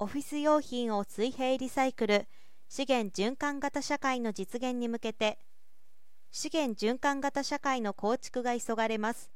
[0.00, 2.28] オフィス用品を水平リサイクル
[2.68, 5.38] 資源循環型社会の実現に向けて
[6.30, 9.30] 資源循環型社会の構築が急がれます。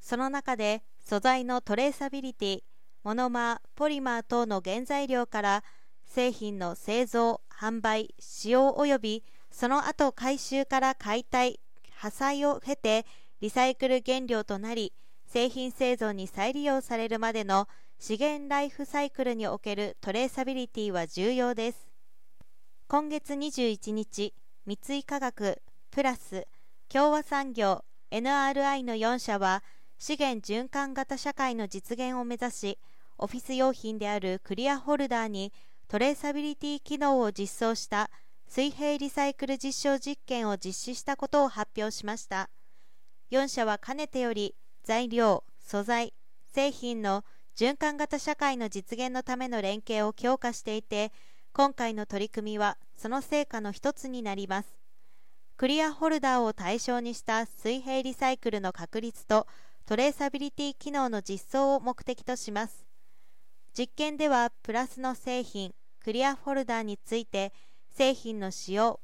[0.00, 2.60] その中で素材のトレーサビリティ
[3.04, 5.64] モノマーポリマー等の原材料から
[6.06, 11.60] 製品の製造販売使用及びその後回収から解体
[11.96, 13.04] 破砕を経て
[13.40, 14.94] リサイクル原料となり
[15.26, 17.68] 製品製造に再利用されるまでの
[18.00, 21.88] 資源ライフサイクルにおけるトレーサビリティは重要です。
[22.86, 24.34] 今月21日
[24.66, 26.46] 三井化学プラス
[26.88, 29.64] 共和産業 NRI の4社は
[29.98, 32.78] 資源循環型社会の実現を目指し
[33.18, 35.52] オフィス用品であるクリアホルダーに
[35.88, 38.10] トレーサビリティ機能を実装した
[38.46, 42.48] 水平リサイクル実証実験を実施したことを発表しました。
[43.32, 44.54] 4社はかねてより
[44.84, 46.14] 材料素材
[46.54, 47.24] 製品の
[47.58, 51.10] 循環型社会の実現のための連携を強化していて
[51.52, 54.78] 今回の取り組みはその成果の一つになります。
[55.56, 59.48] クリアホルダーを対象にした水平リサイクルの確立と
[59.86, 62.86] トレーサビリティ機能の実装を目的とします。
[63.76, 67.52] 実験ではプラスの製品クリアフォルダーについて
[67.90, 69.00] 製品の使用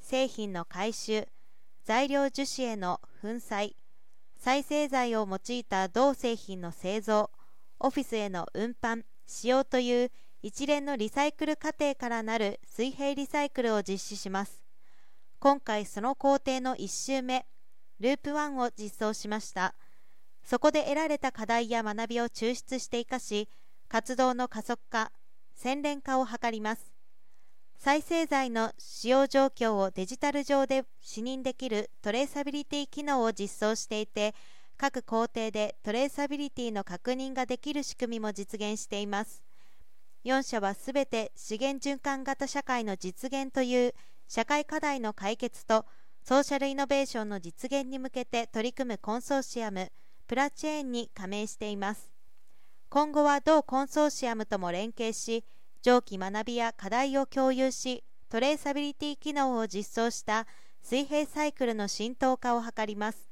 [0.00, 1.28] 製品の回収
[1.84, 3.72] 材料樹脂への粉砕
[4.38, 7.30] 再生材を用いた同製品の製造
[7.80, 10.10] オフィスへの運搬使用という
[10.42, 14.62] 一連のリサイクル過程からなる水平リサイクルを実施します。
[15.40, 17.46] 今回その工程の1周目
[18.00, 19.74] ループ1を実装しました。
[20.44, 23.48] そこで得られた課題や学びを抽出して生かし
[23.88, 25.12] 活動の加速化
[25.54, 26.92] 洗練化を図ります。
[27.76, 34.34] 再生材の使用状況をデジタル上で視認できるトレーサビリティ機能を実装していて
[34.78, 39.42] 各工程でトレーサビリティの確認ができる仕組みも実現しています。
[40.24, 43.94] 4社はすべて資源循環型社会の実現という
[44.28, 45.84] 社会課題の解決と
[46.22, 49.90] ソーシャルイノベーションの実現に向けて取り組むコンソーシアム
[50.28, 52.12] プラチェーンに加盟しています。
[52.88, 55.44] 今後は同コンソーシアムとも連携し
[55.82, 60.46] 上記学びや課題を共有しトレーサビリティ機能を実装した
[60.82, 63.28] 水平サイクルの浸透化を図ります。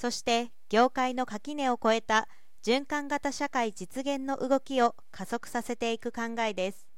[0.00, 2.26] そして業界の垣根を越えた
[2.64, 6.89] 循環型社会実現の動きを加速させていく考えです。